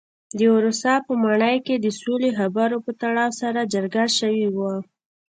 [0.37, 4.73] د ورسا په ماڼۍ کې د سولې خبرو په تړاو سره جرګه شوي وو.